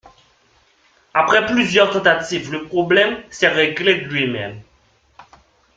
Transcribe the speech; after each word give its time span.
Après 1.13 1.45
plusieurs 1.45 1.91
tentatives, 1.93 2.51
le 2.51 2.63
problème 2.63 3.21
s'est 3.29 3.49
réglé 3.49 4.01
de 4.01 4.07
lui-même. 4.09 4.59